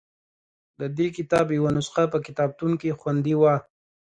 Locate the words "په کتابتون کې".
2.13-2.97